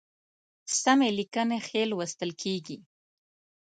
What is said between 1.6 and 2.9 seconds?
ښی لوستل کیږي